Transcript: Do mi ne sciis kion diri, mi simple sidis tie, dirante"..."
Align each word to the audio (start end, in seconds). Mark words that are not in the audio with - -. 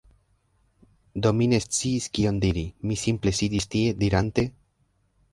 Do 1.25 1.33
mi 1.41 1.47
ne 1.51 1.59
sciis 1.65 2.07
kion 2.17 2.39
diri, 2.45 2.63
mi 2.91 2.97
simple 3.01 3.33
sidis 3.41 3.69
tie, 3.75 3.93
dirante"..." 4.05 4.47